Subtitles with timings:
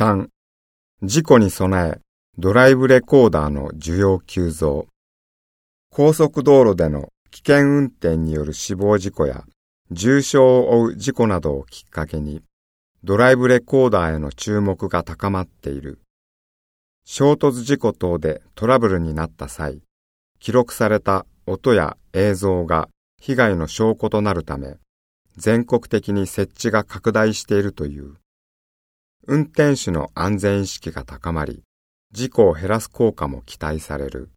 [0.00, 0.28] 3.
[1.02, 2.00] 事故に備え、
[2.38, 4.86] ドライブレコーダーの需要急増。
[5.90, 9.44] 高速道路での危険運転による死亡事故や
[9.90, 12.40] 重傷を負う事故などをきっかけに、
[13.04, 16.00] ドライブレコーダーへの注目が高まっている。
[17.04, 19.82] 衝突事故等でトラブルになった際、
[20.38, 22.88] 記録された音や映像が
[23.20, 24.78] 被害の証拠となるため、
[25.36, 28.19] 全国的に設置が拡大しているという。
[29.26, 31.62] 運転手の安全意識が高まり、
[32.12, 34.30] 事故を減らす効果も期待される。